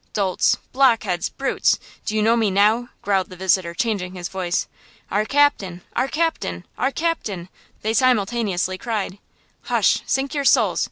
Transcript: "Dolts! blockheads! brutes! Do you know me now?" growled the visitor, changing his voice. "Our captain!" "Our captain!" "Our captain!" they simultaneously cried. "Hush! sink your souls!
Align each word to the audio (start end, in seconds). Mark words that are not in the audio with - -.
"Dolts! 0.13 0.55
blockheads! 0.73 1.29
brutes! 1.29 1.77
Do 2.05 2.15
you 2.15 2.23
know 2.23 2.35
me 2.35 2.49
now?" 2.49 2.89
growled 3.03 3.29
the 3.29 3.35
visitor, 3.35 3.75
changing 3.75 4.15
his 4.15 4.29
voice. 4.29 4.65
"Our 5.11 5.25
captain!" 5.25 5.83
"Our 5.95 6.07
captain!" 6.07 6.65
"Our 6.75 6.89
captain!" 6.91 7.49
they 7.83 7.93
simultaneously 7.93 8.79
cried. 8.79 9.19
"Hush! 9.65 9.99
sink 10.07 10.33
your 10.33 10.43
souls! 10.45 10.79